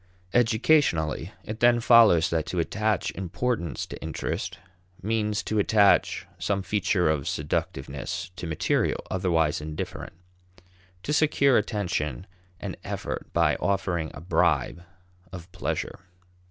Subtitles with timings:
[0.33, 4.57] Educationally, it then follows that to attach importance to interest
[4.99, 10.13] means to attach some feature of seductiveness to material otherwise indifferent;
[11.03, 12.25] to secure attention
[12.59, 14.81] and effort by offering a bribe
[15.31, 15.99] of pleasure.